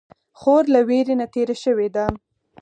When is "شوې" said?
1.63-1.87